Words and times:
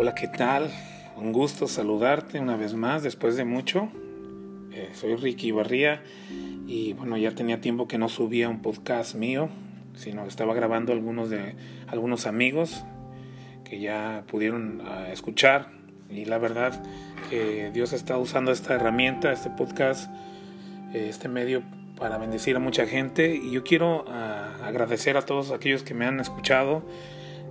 Hola, 0.00 0.14
¿qué 0.14 0.28
tal? 0.28 0.70
Un 1.16 1.32
gusto 1.32 1.66
saludarte 1.66 2.38
una 2.38 2.56
vez 2.56 2.72
más 2.72 3.02
después 3.02 3.34
de 3.34 3.44
mucho. 3.44 3.88
Eh, 4.72 4.90
soy 4.92 5.16
Ricky 5.16 5.50
Barría 5.50 6.04
y 6.68 6.92
bueno, 6.92 7.16
ya 7.16 7.32
tenía 7.32 7.60
tiempo 7.60 7.88
que 7.88 7.98
no 7.98 8.08
subía 8.08 8.48
un 8.48 8.62
podcast 8.62 9.16
mío, 9.16 9.48
sino 9.96 10.24
estaba 10.26 10.54
grabando 10.54 10.92
algunos 10.92 11.30
de 11.30 11.56
algunos 11.88 12.28
amigos 12.28 12.84
que 13.64 13.80
ya 13.80 14.22
pudieron 14.28 14.82
uh, 14.82 15.10
escuchar 15.12 15.72
y 16.08 16.26
la 16.26 16.38
verdad 16.38 16.80
que 17.28 17.72
Dios 17.74 17.92
está 17.92 18.18
usando 18.18 18.52
esta 18.52 18.76
herramienta, 18.76 19.32
este 19.32 19.50
podcast, 19.50 20.08
este 20.94 21.28
medio 21.28 21.64
para 21.96 22.18
bendecir 22.18 22.54
a 22.54 22.60
mucha 22.60 22.86
gente 22.86 23.34
y 23.34 23.50
yo 23.50 23.64
quiero 23.64 24.04
uh, 24.04 24.62
agradecer 24.62 25.16
a 25.16 25.22
todos 25.22 25.50
aquellos 25.50 25.82
que 25.82 25.94
me 25.94 26.06
han 26.06 26.20
escuchado 26.20 26.84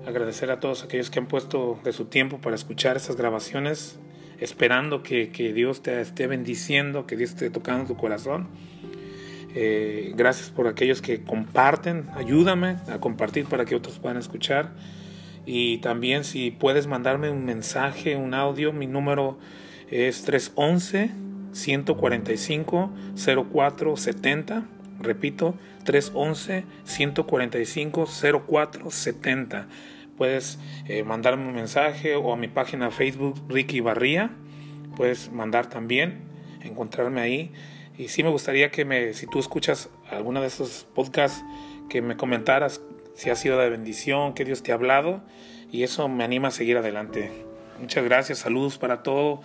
agradecer 0.07 0.49
a 0.51 0.59
todos 0.59 0.83
aquellos 0.83 1.09
que 1.09 1.19
han 1.19 1.27
puesto 1.27 1.79
de 1.83 1.91
su 1.91 2.05
tiempo 2.05 2.39
para 2.39 2.55
escuchar 2.55 2.95
estas 2.95 3.17
grabaciones, 3.17 3.99
esperando 4.39 5.03
que, 5.03 5.29
que 5.29 5.51
Dios 5.51 5.81
te 5.81 5.99
esté 5.99 6.27
bendiciendo, 6.27 7.05
que 7.05 7.17
Dios 7.17 7.31
esté 7.31 7.49
tocando 7.49 7.85
tu 7.85 7.97
corazón. 7.97 8.47
Eh, 9.53 10.13
gracias 10.15 10.49
por 10.49 10.67
aquellos 10.67 11.01
que 11.01 11.23
comparten, 11.23 12.05
ayúdame 12.15 12.77
a 12.87 12.99
compartir 12.99 13.45
para 13.45 13.65
que 13.65 13.75
otros 13.75 13.99
puedan 13.99 14.17
escuchar. 14.17 14.71
Y 15.45 15.79
también 15.79 16.23
si 16.23 16.51
puedes 16.51 16.87
mandarme 16.87 17.29
un 17.29 17.43
mensaje, 17.45 18.15
un 18.15 18.33
audio, 18.33 18.71
mi 18.71 18.87
número 18.87 19.37
es 19.89 20.23
311 20.23 21.11
145 21.51 22.91
0470. 23.15 24.63
Repito, 24.99 25.55
311 25.83 26.65
145 26.85 28.07
0470 28.47 29.67
puedes 30.17 30.59
eh, 30.87 31.03
mandarme 31.03 31.47
un 31.47 31.55
mensaje 31.55 32.15
o 32.15 32.33
a 32.33 32.37
mi 32.37 32.47
página 32.47 32.91
Facebook 32.91 33.35
Ricky 33.47 33.79
Barría, 33.79 34.31
puedes 34.95 35.31
mandar 35.31 35.67
también, 35.67 36.21
encontrarme 36.61 37.21
ahí. 37.21 37.51
Y 37.97 38.09
sí 38.09 38.23
me 38.23 38.29
gustaría 38.29 38.69
que 38.69 38.85
me, 38.85 39.13
si 39.13 39.27
tú 39.27 39.39
escuchas 39.39 39.89
alguno 40.09 40.41
de 40.41 40.47
esos 40.47 40.87
podcasts, 40.93 41.43
que 41.89 42.01
me 42.01 42.17
comentaras 42.17 42.81
si 43.15 43.29
ha 43.29 43.35
sido 43.35 43.57
de 43.57 43.69
bendición, 43.69 44.33
que 44.33 44.45
Dios 44.45 44.61
te 44.61 44.71
ha 44.71 44.75
hablado, 44.75 45.21
y 45.71 45.83
eso 45.83 46.07
me 46.07 46.23
anima 46.23 46.49
a 46.49 46.51
seguir 46.51 46.77
adelante. 46.77 47.31
Muchas 47.79 48.03
gracias, 48.03 48.39
saludos 48.39 48.77
para 48.77 49.03
todo 49.03 49.41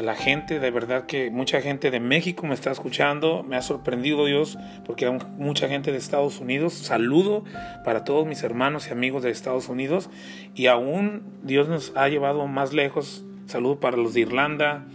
la 0.00 0.14
gente, 0.14 0.58
de 0.58 0.70
verdad 0.70 1.04
que 1.04 1.30
mucha 1.30 1.60
gente 1.60 1.90
de 1.90 2.00
México 2.00 2.46
me 2.46 2.54
está 2.54 2.70
escuchando, 2.70 3.42
me 3.42 3.56
ha 3.56 3.62
sorprendido 3.62 4.24
Dios 4.24 4.58
porque 4.86 5.04
hay 5.04 5.18
mucha 5.36 5.68
gente 5.68 5.92
de 5.92 5.98
Estados 5.98 6.40
Unidos. 6.40 6.72
Saludo 6.72 7.44
para 7.84 8.02
todos 8.02 8.26
mis 8.26 8.42
hermanos 8.42 8.88
y 8.88 8.92
amigos 8.92 9.22
de 9.22 9.30
Estados 9.30 9.68
Unidos 9.68 10.08
y 10.54 10.68
aún 10.68 11.22
Dios 11.42 11.68
nos 11.68 11.92
ha 11.94 12.08
llevado 12.08 12.46
más 12.46 12.72
lejos. 12.72 13.26
Saludo 13.44 13.80
para 13.80 13.98
los 13.98 14.14
de 14.14 14.20
Irlanda, 14.20 14.86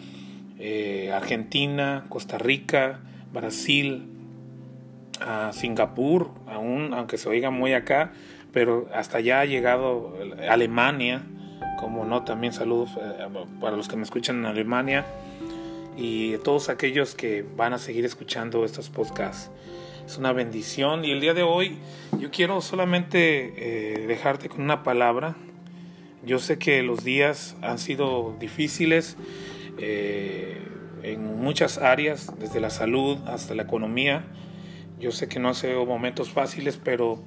eh, 0.57 1.11
Argentina, 1.13 2.05
Costa 2.09 2.39
Rica, 2.39 3.01
Brasil, 3.31 4.07
Singapur, 5.51 6.31
aún 6.47 6.95
aunque 6.95 7.19
se 7.19 7.29
oiga 7.29 7.51
muy 7.51 7.73
acá, 7.73 8.13
pero 8.51 8.87
hasta 8.95 9.19
allá 9.19 9.41
ha 9.41 9.45
llegado 9.45 10.17
Alemania 10.49 11.21
como 11.79 12.05
no, 12.05 12.23
también 12.23 12.53
saludos 12.53 12.91
eh, 13.01 13.27
para 13.59 13.77
los 13.77 13.87
que 13.87 13.95
me 13.95 14.03
escuchan 14.03 14.37
en 14.37 14.45
Alemania 14.45 15.05
y 15.97 16.37
todos 16.37 16.69
aquellos 16.69 17.15
que 17.15 17.43
van 17.55 17.73
a 17.73 17.79
seguir 17.79 18.05
escuchando 18.05 18.63
estos 18.65 18.89
podcasts. 18.89 19.49
Es 20.05 20.17
una 20.17 20.31
bendición 20.31 21.03
y 21.03 21.11
el 21.11 21.19
día 21.19 21.33
de 21.33 21.43
hoy 21.43 21.79
yo 22.19 22.31
quiero 22.31 22.61
solamente 22.61 23.53
eh, 24.03 24.07
dejarte 24.07 24.47
con 24.47 24.61
una 24.61 24.83
palabra. 24.83 25.35
Yo 26.23 26.39
sé 26.39 26.57
que 26.57 26.81
los 26.83 27.03
días 27.03 27.57
han 27.61 27.77
sido 27.77 28.35
difíciles 28.39 29.17
eh, 29.77 30.61
en 31.03 31.41
muchas 31.41 31.77
áreas, 31.77 32.31
desde 32.39 32.59
la 32.59 32.69
salud 32.69 33.17
hasta 33.27 33.53
la 33.55 33.63
economía. 33.63 34.23
Yo 34.99 35.11
sé 35.11 35.27
que 35.27 35.39
no 35.39 35.49
han 35.49 35.55
sido 35.55 35.85
momentos 35.85 36.29
fáciles, 36.29 36.79
pero 36.81 37.19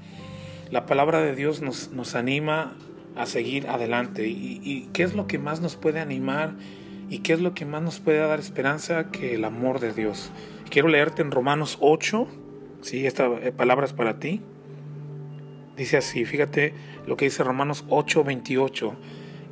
la 0.70 0.86
palabra 0.86 1.20
de 1.20 1.34
Dios 1.34 1.60
nos, 1.60 1.90
nos 1.90 2.14
anima 2.14 2.76
a 3.16 3.26
seguir 3.26 3.68
adelante. 3.68 4.26
¿Y, 4.28 4.88
qué 4.92 5.02
es 5.02 5.14
lo 5.14 5.26
que 5.26 5.38
más 5.38 5.60
nos 5.60 5.76
puede 5.76 6.00
animar? 6.00 6.54
¿Y 7.08 7.18
qué 7.18 7.32
es 7.32 7.40
lo 7.40 7.54
que 7.54 7.64
más 7.64 7.82
nos 7.82 8.00
puede 8.00 8.18
dar 8.18 8.38
esperanza 8.38 9.10
que 9.10 9.34
el 9.34 9.44
amor 9.44 9.80
de 9.80 9.92
Dios? 9.92 10.30
Quiero 10.70 10.88
leerte 10.88 11.22
en 11.22 11.30
Romanos 11.30 11.78
8, 11.80 12.28
¿sí? 12.82 13.06
esta 13.06 13.26
eh, 13.26 13.52
palabra 13.52 13.86
es 13.86 13.92
para 13.92 14.18
ti. 14.18 14.40
Dice 15.76 15.96
así, 15.96 16.24
fíjate 16.24 16.74
lo 17.06 17.16
que 17.16 17.24
dice 17.24 17.42
Romanos 17.42 17.84
8, 17.88 18.22
28. 18.24 18.94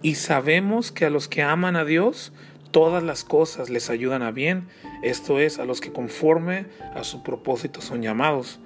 Y 0.03 0.15
sabemos 0.15 0.93
que 0.93 1.07
a 1.07 1.11
los 1.11 1.27
que 1.27 1.43
aman 1.43 1.75
a 1.75 1.85
Dios, 1.85 2.33
todas 2.71 3.03
las 3.03 3.25
cosas 3.25 3.71
les 3.71 3.91
ayudan 3.91 4.23
a 4.23 4.31
bien, 4.31 4.69
esto 5.03 5.41
es, 5.41 5.59
a 5.59 5.65
los 5.65 5.81
que 5.81 5.93
conforme 5.93 6.67
a 6.95 7.03
su 7.03 7.23
propósito 7.23 7.81
son 7.81 8.03
llamados 8.03 8.61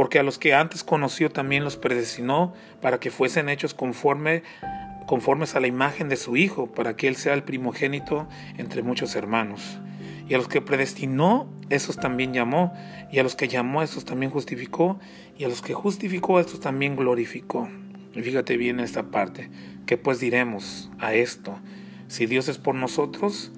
porque 0.00 0.18
a 0.18 0.22
los 0.22 0.38
que 0.38 0.54
antes 0.54 0.82
conoció 0.82 1.30
también 1.30 1.62
los 1.62 1.76
predestinó 1.76 2.54
para 2.80 2.98
que 2.98 3.10
fuesen 3.10 3.50
hechos 3.50 3.74
conforme, 3.74 4.42
conformes 5.06 5.56
a 5.56 5.60
la 5.60 5.66
imagen 5.66 6.08
de 6.08 6.16
su 6.16 6.38
Hijo, 6.38 6.72
para 6.72 6.96
que 6.96 7.06
Él 7.06 7.16
sea 7.16 7.34
el 7.34 7.42
primogénito 7.42 8.26
entre 8.56 8.82
muchos 8.82 9.14
hermanos. 9.14 9.78
Y 10.26 10.32
a 10.32 10.38
los 10.38 10.48
que 10.48 10.62
predestinó, 10.62 11.52
esos 11.68 11.98
también 11.98 12.32
llamó, 12.32 12.72
y 13.12 13.18
a 13.18 13.22
los 13.22 13.36
que 13.36 13.46
llamó, 13.46 13.82
esos 13.82 14.06
también 14.06 14.32
justificó, 14.32 14.98
y 15.36 15.44
a 15.44 15.48
los 15.48 15.60
que 15.60 15.74
justificó, 15.74 16.40
esos 16.40 16.60
también 16.60 16.96
glorificó. 16.96 17.68
Y 18.14 18.22
fíjate 18.22 18.56
bien 18.56 18.80
esta 18.80 19.10
parte, 19.10 19.50
que 19.84 19.98
pues 19.98 20.18
diremos 20.18 20.90
a 20.98 21.12
esto, 21.12 21.58
si 22.08 22.24
Dios 22.24 22.48
es 22.48 22.56
por 22.56 22.74
nosotros, 22.74 23.52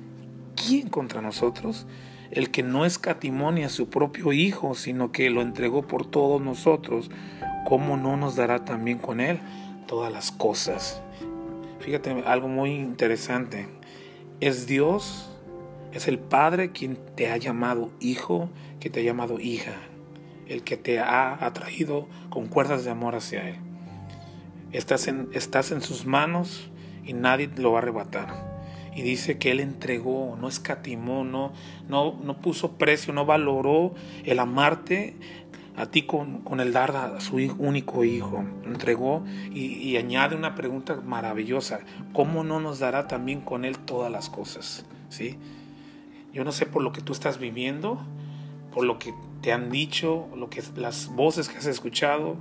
¿quién 0.54 0.88
contra 0.88 1.20
nosotros? 1.20 1.86
el 2.32 2.50
que 2.50 2.62
no 2.62 2.86
escatimonia 2.86 3.66
a 3.66 3.68
su 3.68 3.90
propio 3.90 4.32
Hijo, 4.32 4.74
sino 4.74 5.12
que 5.12 5.28
lo 5.28 5.42
entregó 5.42 5.86
por 5.86 6.06
todos 6.06 6.40
nosotros, 6.40 7.10
¿cómo 7.66 7.98
no 7.98 8.16
nos 8.16 8.36
dará 8.36 8.64
también 8.64 8.98
con 8.98 9.20
Él 9.20 9.38
todas 9.86 10.10
las 10.10 10.32
cosas? 10.32 11.02
Fíjate 11.80 12.24
algo 12.26 12.48
muy 12.48 12.70
interesante. 12.70 13.68
Es 14.40 14.66
Dios, 14.66 15.30
es 15.92 16.08
el 16.08 16.18
Padre 16.18 16.72
quien 16.72 16.96
te 17.16 17.30
ha 17.30 17.36
llamado 17.36 17.90
hijo, 18.00 18.48
que 18.80 18.88
te 18.88 19.00
ha 19.00 19.02
llamado 19.02 19.38
hija, 19.38 19.74
el 20.48 20.64
que 20.64 20.78
te 20.78 21.00
ha 21.00 21.44
atraído 21.44 22.08
con 22.30 22.46
cuerdas 22.46 22.82
de 22.84 22.90
amor 22.90 23.14
hacia 23.14 23.46
Él. 23.46 23.56
Estás 24.72 25.06
en, 25.06 25.28
estás 25.34 25.70
en 25.70 25.82
sus 25.82 26.06
manos 26.06 26.70
y 27.04 27.12
nadie 27.12 27.50
lo 27.58 27.72
va 27.72 27.80
a 27.80 27.82
arrebatar 27.82 28.51
y 28.94 29.02
dice 29.02 29.38
que 29.38 29.50
Él 29.50 29.60
entregó, 29.60 30.36
no 30.40 30.48
escatimó, 30.48 31.24
no, 31.24 31.52
no, 31.88 32.18
no 32.22 32.38
puso 32.38 32.72
precio, 32.72 33.12
no 33.12 33.24
valoró 33.24 33.94
el 34.24 34.38
amarte 34.38 35.16
a 35.76 35.86
ti 35.86 36.02
con, 36.02 36.42
el 36.60 36.72
dar 36.72 36.94
a 36.94 37.20
su 37.20 37.36
único 37.36 38.04
hijo. 38.04 38.44
Entregó 38.64 39.24
y, 39.52 39.74
y, 39.76 39.96
añade 39.96 40.36
una 40.36 40.54
pregunta 40.54 40.96
maravillosa. 40.96 41.80
¿Cómo 42.12 42.44
no 42.44 42.60
nos 42.60 42.78
dará 42.78 43.08
también 43.08 43.40
con 43.40 43.64
Él 43.64 43.78
todas 43.78 44.12
las 44.12 44.28
cosas? 44.28 44.84
¿Sí? 45.08 45.38
Yo 46.32 46.44
no 46.44 46.52
sé 46.52 46.66
por 46.66 46.82
lo 46.82 46.92
que 46.92 47.00
tú 47.00 47.12
estás 47.12 47.38
viviendo, 47.38 48.00
por 48.72 48.84
lo 48.84 48.98
que 48.98 49.14
te 49.40 49.52
han 49.52 49.70
dicho, 49.70 50.28
lo 50.36 50.50
que, 50.50 50.62
las 50.76 51.08
voces 51.08 51.48
que 51.48 51.58
has 51.58 51.66
escuchado, 51.66 52.36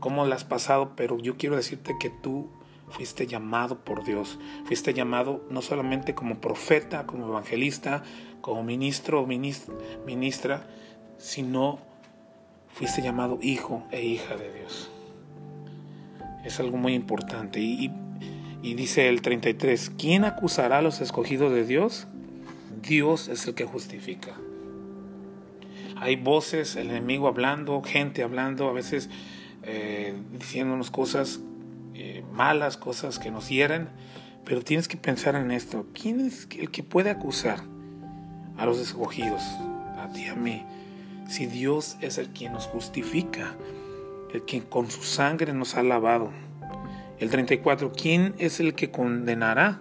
cómo 0.00 0.26
las 0.26 0.42
has 0.42 0.44
pasado, 0.44 0.92
pero 0.96 1.18
yo 1.18 1.36
quiero 1.36 1.56
decirte 1.56 1.96
que 1.98 2.10
tú 2.10 2.48
Fuiste 2.88 3.26
llamado 3.26 3.78
por 3.84 4.04
Dios. 4.04 4.38
Fuiste 4.64 4.94
llamado 4.94 5.44
no 5.50 5.60
solamente 5.62 6.14
como 6.14 6.40
profeta, 6.40 7.06
como 7.06 7.26
evangelista, 7.26 8.02
como 8.40 8.62
ministro 8.62 9.22
o 9.22 9.26
ministra, 9.26 10.66
sino 11.18 11.80
fuiste 12.68 13.02
llamado 13.02 13.38
hijo 13.42 13.84
e 13.90 14.04
hija 14.04 14.36
de 14.36 14.52
Dios. 14.52 14.90
Es 16.44 16.60
algo 16.60 16.76
muy 16.76 16.94
importante. 16.94 17.58
Y, 17.60 17.90
dice 18.62 19.08
el 19.08 19.22
33, 19.22 19.92
¿quién 19.98 20.24
acusará 20.24 20.78
a 20.78 20.82
los 20.82 21.00
escogidos 21.00 21.52
de 21.52 21.64
Dios? 21.64 22.06
Dios 22.82 23.28
es 23.28 23.46
el 23.46 23.54
que 23.54 23.64
justifica. 23.64 24.34
Hay 25.96 26.16
voces, 26.16 26.76
el 26.76 26.90
enemigo 26.90 27.26
hablando, 27.26 27.82
gente 27.82 28.22
hablando, 28.22 28.68
a 28.68 28.72
veces 28.72 29.08
eh, 29.62 30.14
diciéndonos 30.38 30.90
cosas 30.90 31.40
eh, 31.98 32.24
malas 32.32 32.76
cosas 32.76 33.18
que 33.18 33.30
nos 33.30 33.48
hieren, 33.48 33.88
pero 34.44 34.62
tienes 34.62 34.86
que 34.86 34.96
pensar 34.96 35.34
en 35.34 35.50
esto. 35.50 35.86
¿Quién 35.94 36.20
es 36.20 36.46
el 36.58 36.70
que 36.70 36.82
puede 36.82 37.10
acusar 37.10 37.60
a 38.58 38.66
los 38.66 38.78
escogidos, 38.78 39.42
a 39.96 40.10
ti, 40.12 40.26
a 40.26 40.34
mí? 40.34 40.62
Si 41.28 41.46
Dios 41.46 41.96
es 42.02 42.18
el 42.18 42.28
quien 42.28 42.52
nos 42.52 42.66
justifica, 42.66 43.54
el 44.32 44.42
quien 44.42 44.62
con 44.62 44.90
su 44.90 45.02
sangre 45.02 45.52
nos 45.54 45.74
ha 45.74 45.82
lavado. 45.82 46.30
El 47.18 47.30
34, 47.30 47.92
¿quién 47.92 48.34
es 48.38 48.60
el 48.60 48.74
que 48.74 48.90
condenará? 48.90 49.80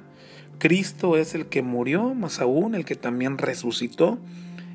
Cristo 0.57 1.17
es 1.17 1.35
el 1.35 1.47
que 1.47 1.61
murió, 1.61 2.13
más 2.13 2.39
aún 2.39 2.75
el 2.75 2.85
que 2.85 2.95
también 2.95 3.37
resucitó, 3.37 4.19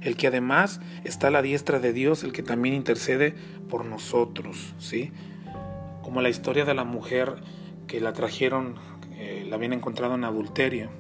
el 0.02 0.16
que 0.16 0.26
además 0.26 0.80
está 1.04 1.28
a 1.28 1.30
la 1.30 1.40
diestra 1.40 1.78
de 1.78 1.94
Dios, 1.94 2.22
el 2.22 2.32
que 2.32 2.42
también 2.42 2.74
intercede 2.74 3.34
por 3.70 3.86
nosotros, 3.86 4.74
¿sí? 4.78 5.10
Como 6.02 6.22
la 6.22 6.28
historia 6.28 6.64
de 6.64 6.74
la 6.74 6.84
mujer 6.84 7.36
que 7.86 8.00
la 8.00 8.12
trajeron 8.12 8.76
eh, 9.16 9.46
la 9.48 9.56
habían 9.56 9.72
encontrado 9.72 10.14
en 10.14 10.24
adulterio 10.24 10.90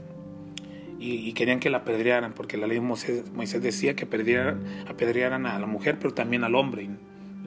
y, 1.02 1.32
querían 1.32 1.60
que 1.60 1.70
la 1.70 1.78
apedrearan, 1.78 2.34
porque 2.34 2.58
la 2.58 2.66
ley 2.66 2.76
de 2.76 2.82
Moisés, 2.82 3.32
Moisés 3.32 3.62
decía 3.62 3.96
que 3.96 4.04
apedrearan 4.04 5.46
a 5.46 5.58
la 5.58 5.66
mujer, 5.66 5.98
pero 5.98 6.12
también 6.12 6.44
al 6.44 6.54
hombre, 6.54 6.82
y 6.82 6.90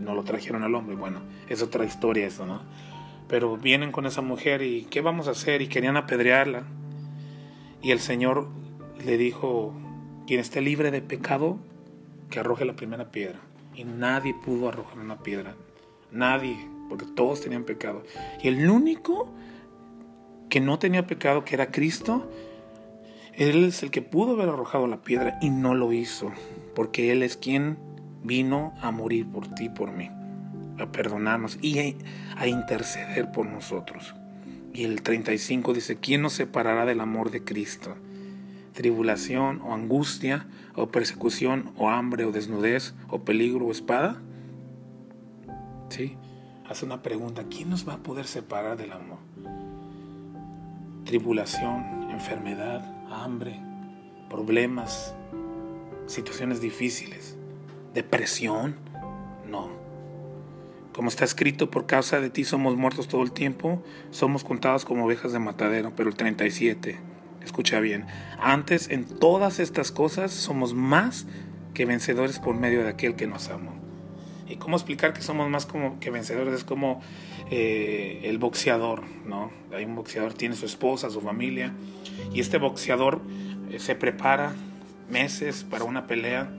no 0.02 0.16
lo 0.16 0.24
trajeron 0.24 0.64
al 0.64 0.74
hombre. 0.74 0.96
Bueno, 0.96 1.22
es 1.48 1.62
otra 1.62 1.86
historia 1.86 2.26
eso, 2.26 2.48
¿no? 2.48 2.64
Pero 3.28 3.56
vienen 3.58 3.92
con 3.92 4.08
esa 4.08 4.22
mujer 4.22 4.64
y 4.64 4.86
¿qué 4.86 5.02
vamos 5.02 5.28
a 5.28 5.32
hacer? 5.32 5.62
Y 5.62 5.68
querían 5.68 5.98
apedrearla. 5.98 6.64
Y 7.84 7.92
el 7.92 8.00
Señor 8.00 8.48
le 9.06 9.18
dijo, 9.18 9.76
quien 10.26 10.40
esté 10.40 10.60
libre 10.62 10.90
de 10.90 11.02
pecado, 11.02 11.60
que 12.32 12.40
arroje 12.40 12.66
la 12.66 12.76
primera 12.76 13.12
piedra. 13.12 13.40
Y 13.76 13.84
nadie 13.84 14.34
pudo 14.34 14.70
arrojar 14.70 14.98
una 14.98 15.20
piedra. 15.20 15.54
Nadie, 16.12 16.58
porque 16.94 17.07
todos 17.16 17.42
tenían 17.42 17.63
pecado. 17.63 18.04
Y 18.44 18.50
el 18.50 18.69
único 18.69 19.34
que 20.50 20.62
no 20.62 20.78
tenía 20.78 21.07
pecado, 21.07 21.44
que 21.44 21.56
era 21.56 21.72
Cristo, 21.72 22.30
él 23.34 23.63
es 23.63 23.81
el 23.81 23.90
que 23.90 24.04
pudo 24.04 24.34
haber 24.34 24.50
arrojado 24.50 24.86
la 24.86 25.01
piedra 25.01 25.40
y 25.42 25.50
no 25.50 25.74
lo 25.74 25.92
hizo, 25.92 26.31
porque 26.75 27.12
Él 27.12 27.24
es 27.24 27.36
quien 27.36 27.80
vino 28.24 28.75
a 28.80 28.92
morir 28.92 29.25
por 29.25 29.48
ti 29.48 29.69
por 29.69 29.92
mí, 29.92 30.12
a 30.78 30.92
perdonarnos 30.92 31.57
y 31.60 31.95
a, 32.38 32.48
interceder 32.48 33.31
por 33.31 33.48
nosotros. 33.48 34.13
Y 34.72 34.84
el 34.84 35.01
35 35.01 35.74
dice, 35.74 35.96
¿quién 35.98 36.22
nos 36.22 36.34
separará 36.34 36.86
del 36.86 37.00
amor 37.00 37.31
de 37.31 37.44
Cristo? 37.44 37.96
¿Tribulación 38.74 39.62
o 39.63 39.74
angustia 39.74 40.46
o 40.75 40.89
persecución 40.89 41.72
o 41.75 41.89
hambre 41.89 42.25
o 42.25 42.31
desnudez 42.31 42.94
o 43.07 43.24
peligro 43.24 43.66
o 43.66 43.72
espada? 43.72 44.22
¿Sí? 45.89 46.18
Hace 46.69 46.86
una 46.86 47.01
pregunta, 47.01 47.44
¿quién 47.50 47.69
nos 47.69 47.88
va 47.88 47.95
a 47.95 47.98
poder 47.98 48.25
separar 48.25 48.77
del 48.77 48.94
amor? 48.94 49.18
Tribulación, 51.04 52.10
enfermedad, 52.10 52.81
hambre, 53.12 53.60
problemas, 54.30 55.13
situaciones 56.06 56.62
difíciles, 56.62 57.38
depresión. 57.94 58.75
No. 59.50 59.69
Como 60.94 61.10
está 61.10 61.25
escrito, 61.25 61.69
por 61.69 61.86
causa 61.86 62.21
de 62.21 62.30
ti 62.30 62.45
somos 62.45 62.77
muertos 62.77 63.10
todo 63.10 63.24
el 63.24 63.33
tiempo, 63.33 63.83
somos 64.12 64.45
contados 64.45 64.86
como 64.86 65.06
ovejas 65.06 65.33
de 65.33 65.39
matadero, 65.39 65.92
pero 65.98 66.10
el 66.10 66.15
37, 66.15 66.98
escucha 67.44 67.81
bien, 67.81 68.06
antes 68.39 68.89
en 68.89 69.04
todas 69.04 69.60
estas 69.60 69.92
cosas 69.92 70.31
somos 70.31 70.74
más 70.74 71.27
que 71.74 71.86
vencedores 71.86 72.39
por 72.39 72.56
medio 72.56 72.83
de 72.83 72.89
aquel 72.89 73.15
que 73.15 73.27
nos 73.27 73.50
amó. 73.50 73.83
¿Y 74.54 74.58
cómo 74.58 74.76
explicar 74.76 75.14
que 75.14 75.24
somos 75.24 75.50
más 75.50 75.66
como 75.66 76.00
que 76.00 76.12
vencedores? 76.12 76.54
Es 76.54 76.64
como 76.64 77.02
eh, 77.50 78.22
el 78.26 78.38
boxeador, 78.38 79.02
¿no? 79.26 79.52
Hay 79.76 79.84
un 79.84 79.96
boxeador, 79.96 80.36
tiene 80.36 80.56
su 80.56 80.68
esposa, 80.68 81.10
su 81.10 81.22
familia, 81.22 81.74
y 82.32 82.40
este 82.40 82.60
boxeador 82.60 83.20
eh, 83.72 83.80
se 83.80 83.96
prepara 83.96 84.54
meses 85.10 85.64
para 85.64 85.86
una 85.86 86.06
pelea, 86.06 86.52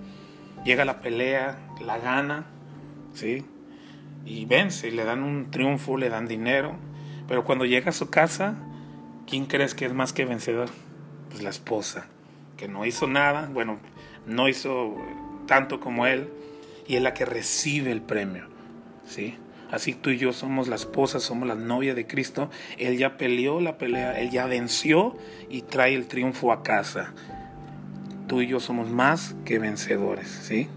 llega 0.65 0.85
la 0.85 1.03
pelea, 1.03 1.57
la 1.87 1.99
gana, 1.99 2.47
¿sí? 3.13 3.45
Y 4.27 4.45
vence, 4.47 4.91
le 4.91 5.05
dan 5.05 5.23
un 5.23 5.53
triunfo, 5.53 5.97
le 5.97 6.09
dan 6.09 6.27
dinero, 6.27 6.75
pero 7.29 7.45
cuando 7.45 7.65
llega 7.65 7.91
a 7.91 7.93
su 7.93 8.11
casa, 8.11 8.57
¿quién 9.25 9.47
crees 9.47 9.77
que 9.77 9.87
es 9.87 9.95
más 9.95 10.13
que 10.13 10.25
vencedor? 10.25 10.69
Pues 11.31 11.45
la 11.45 11.51
esposa, 11.51 12.09
que 12.57 12.67
no 12.67 12.87
hizo 12.87 13.07
nada, 13.07 13.49
bueno, 13.53 13.79
no 14.27 14.49
hizo 14.49 14.97
tanto 15.47 15.79
como 15.79 16.07
él, 16.09 16.29
y 16.87 16.97
es 16.97 17.03
la 17.03 17.15
que 17.15 17.25
recibe 17.25 17.91
el 17.91 18.03
premio, 18.03 18.47
¿sí? 19.07 19.37
Así 19.71 19.95
tú 19.95 20.11
y 20.11 20.19
yo 20.19 20.33
somos 20.33 20.69
la 20.69 20.77
esposa, 20.77 21.19
somos 21.19 21.49
la 21.49 21.55
novia 21.55 21.95
de 21.95 22.07
Cristo. 22.07 22.51
Él 22.79 22.97
ya 22.97 23.17
peleó 23.17 23.61
la 23.61 23.77
pelea, 23.77 24.21
Él 24.21 24.31
ya 24.31 24.47
venció 24.47 25.17
y 25.49 25.63
trae 25.63 25.95
el 25.95 26.07
triunfo 26.07 26.53
a 26.53 26.63
casa. 26.63 27.13
Tú 28.29 28.41
y 28.41 28.47
yo 28.47 28.61
somos 28.61 28.89
más 28.89 29.35
que 29.45 29.59
vencedores, 29.59 30.29
¿sí? 30.29 30.69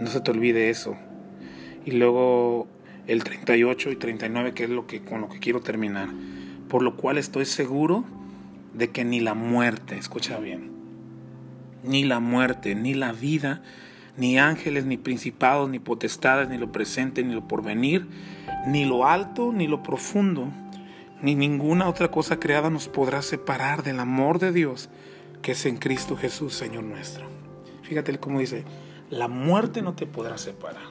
No 0.00 0.06
se 0.06 0.20
te 0.20 0.30
olvide 0.30 0.70
eso. 0.70 0.96
Y 1.84 1.90
luego 1.90 2.66
el 3.06 3.24
38 3.24 3.90
y 3.90 3.96
39, 3.96 4.54
que 4.54 4.64
es 4.64 4.70
lo 4.70 4.86
que, 4.86 5.02
con 5.02 5.20
lo 5.20 5.28
que 5.28 5.38
quiero 5.38 5.60
terminar. 5.60 6.08
Por 6.68 6.82
lo 6.82 6.96
cual 6.96 7.18
estoy 7.18 7.44
seguro 7.44 8.04
de 8.72 8.90
que 8.90 9.04
ni 9.04 9.20
la 9.20 9.34
muerte, 9.34 9.98
escucha 9.98 10.38
bien, 10.38 10.70
ni 11.84 12.04
la 12.04 12.20
muerte, 12.20 12.74
ni 12.74 12.94
la 12.94 13.12
vida, 13.12 13.62
ni 14.16 14.38
ángeles, 14.38 14.84
ni 14.84 14.96
principados, 14.96 15.68
ni 15.70 15.78
potestades, 15.78 16.48
ni 16.48 16.58
lo 16.58 16.72
presente, 16.72 17.22
ni 17.22 17.34
lo 17.34 17.48
porvenir, 17.48 18.06
ni 18.66 18.84
lo 18.84 19.06
alto, 19.06 19.52
ni 19.52 19.66
lo 19.66 19.82
profundo, 19.82 20.48
ni 21.22 21.34
ninguna 21.34 21.88
otra 21.88 22.10
cosa 22.10 22.38
creada 22.38 22.70
nos 22.70 22.88
podrá 22.88 23.22
separar 23.22 23.82
del 23.82 24.00
amor 24.00 24.38
de 24.38 24.52
Dios 24.52 24.90
que 25.42 25.52
es 25.52 25.66
en 25.66 25.76
Cristo 25.76 26.16
Jesús, 26.16 26.54
Señor 26.54 26.84
nuestro. 26.84 27.26
Fíjate 27.82 28.16
cómo 28.18 28.38
dice, 28.38 28.64
la 29.10 29.28
muerte 29.28 29.82
no 29.82 29.94
te 29.94 30.06
podrá 30.06 30.38
separar. 30.38 30.84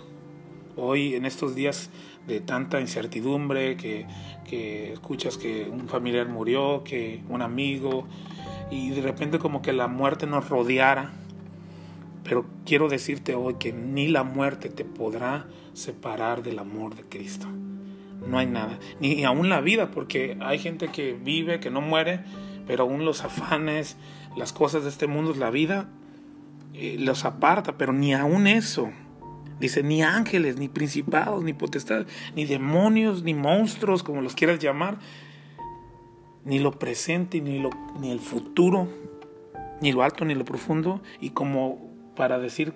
Hoy, 0.76 1.16
en 1.16 1.26
estos 1.26 1.56
días 1.56 1.90
de 2.28 2.42
tanta 2.42 2.80
incertidumbre, 2.82 3.78
que, 3.78 4.06
que 4.46 4.94
escuchas 4.94 5.38
que 5.38 5.70
un 5.70 5.88
familiar 5.88 6.28
murió, 6.28 6.84
que 6.84 7.24
un 7.30 7.42
amigo, 7.42 8.08
y 8.70 8.92
de 8.92 9.02
repente 9.02 9.40
como 9.40 9.62
que 9.62 9.74
la 9.74 9.88
muerte 9.88 10.28
nos 10.28 10.50
rodeara, 10.50 11.14
pero 12.24 12.46
quiero 12.66 12.88
decirte 12.88 13.36
hoy 13.36 13.56
que 13.56 13.74
ni 13.74 14.08
la 14.08 14.24
muerte 14.24 14.70
te 14.70 14.86
podrá 14.86 15.48
separar 15.74 16.44
del 16.44 16.60
amor 16.60 16.96
de 16.96 17.04
Cristo. 17.04 17.48
No 18.28 18.38
hay 18.38 18.46
nada. 18.46 18.80
Ni 19.00 19.24
aún 19.24 19.50
la 19.50 19.62
vida, 19.62 19.92
porque 19.92 20.38
hay 20.42 20.60
gente 20.60 20.90
que 20.90 21.14
vive, 21.14 21.60
que 21.60 21.72
no 21.72 21.82
muere, 21.82 22.24
pero 22.68 22.84
aún 22.84 23.06
los 23.06 23.24
afanes, 23.24 23.98
las 24.36 24.54
cosas 24.54 24.84
de 24.84 24.90
este 24.90 25.08
mundo, 25.08 25.34
la 25.36 25.50
vida, 25.50 25.90
eh, 26.74 26.98
los 27.00 27.26
aparta, 27.26 27.78
pero 27.78 27.94
ni 27.94 28.14
aún 28.14 28.48
eso. 28.48 28.92
Dice, 29.60 29.84
ni 29.84 30.02
ángeles, 30.02 30.58
ni 30.58 30.70
principados, 30.70 31.44
ni 31.44 31.54
potestades, 31.54 32.08
ni 32.36 32.46
demonios, 32.46 33.24
ni 33.24 33.34
monstruos, 33.34 34.04
como 34.04 34.22
los 34.22 34.36
quieras 34.36 34.60
llamar, 34.60 34.98
ni 36.46 36.60
lo 36.60 36.72
presente, 36.80 37.42
ni, 37.42 37.60
lo, 37.60 37.70
ni 38.00 38.12
el 38.12 38.20
futuro, 38.20 38.88
ni 39.80 39.92
lo 39.92 40.04
alto, 40.04 40.26
ni 40.26 40.34
lo 40.34 40.46
profundo, 40.46 41.02
y 41.20 41.32
como 41.32 41.91
para 42.16 42.40
decir 42.40 42.74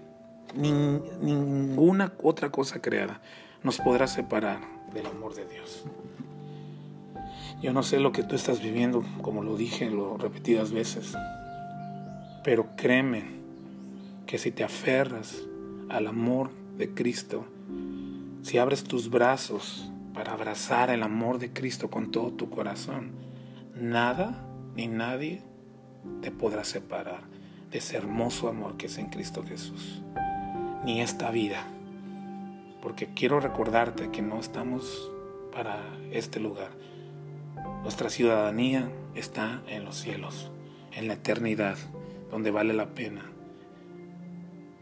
ninguna 0.55 2.13
otra 2.21 2.49
cosa 2.49 2.81
creada 2.81 3.21
nos 3.63 3.79
podrá 3.79 4.07
separar 4.07 4.59
del 4.93 5.07
amor 5.07 5.35
de 5.35 5.45
Dios. 5.47 5.83
Yo 7.61 7.73
no 7.73 7.83
sé 7.83 7.99
lo 7.99 8.11
que 8.11 8.23
tú 8.23 8.35
estás 8.35 8.61
viviendo, 8.61 9.03
como 9.21 9.43
lo 9.43 9.57
dije 9.57 9.89
lo 9.89 10.17
repetidas 10.17 10.71
veces, 10.71 11.13
pero 12.43 12.75
créeme 12.75 13.23
que 14.27 14.37
si 14.37 14.51
te 14.51 14.63
aferras 14.63 15.41
al 15.89 16.07
amor 16.07 16.51
de 16.77 16.93
Cristo, 16.93 17.45
si 18.43 18.57
abres 18.57 18.83
tus 18.83 19.09
brazos 19.09 19.89
para 20.13 20.33
abrazar 20.33 20.89
el 20.89 21.01
amor 21.01 21.39
de 21.39 21.51
Cristo 21.51 21.89
con 21.89 22.11
todo 22.11 22.31
tu 22.31 22.49
corazón, 22.49 23.11
nada 23.75 24.45
ni 24.75 24.87
nadie 24.87 25.41
te 26.21 26.31
podrá 26.31 26.63
separar 26.63 27.23
ese 27.77 27.97
hermoso 27.97 28.47
amor 28.47 28.77
que 28.77 28.87
es 28.87 28.97
en 28.97 29.07
Cristo 29.07 29.43
Jesús, 29.45 30.01
ni 30.83 31.01
esta 31.01 31.31
vida, 31.31 31.63
porque 32.81 33.07
quiero 33.13 33.39
recordarte 33.39 34.11
que 34.11 34.21
no 34.21 34.39
estamos 34.39 35.11
para 35.51 35.81
este 36.11 36.39
lugar. 36.39 36.69
Nuestra 37.83 38.09
ciudadanía 38.09 38.89
está 39.15 39.61
en 39.67 39.85
los 39.85 39.97
cielos, 39.97 40.51
en 40.93 41.07
la 41.07 41.15
eternidad, 41.15 41.77
donde 42.31 42.51
vale 42.51 42.73
la 42.73 42.87
pena, 42.87 43.21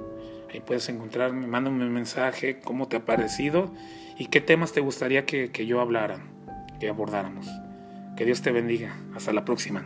Ahí 0.53 0.61
puedes 0.61 0.89
encontrarme, 0.89 1.47
mándame 1.47 1.85
un 1.85 1.93
mensaje, 1.93 2.61
cómo 2.61 2.89
te 2.89 2.97
ha 2.97 3.05
parecido 3.05 3.73
y 4.19 4.27
qué 4.27 4.41
temas 4.41 4.73
te 4.73 4.81
gustaría 4.81 5.25
que, 5.25 5.51
que 5.51 5.67
yo 5.67 5.81
hablara, 5.81 6.21
que 6.79 6.89
abordáramos. 6.89 7.49
Que 8.17 8.27
Dios 8.27 8.43
te 8.43 8.53
bendiga. 8.53 8.95
Hasta 9.15 9.33
la 9.33 9.45
próxima. 9.45 9.85